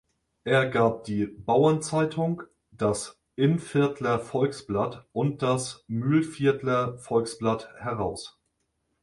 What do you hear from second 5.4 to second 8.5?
das "„Mühlviertler Volksblatt“" heraus.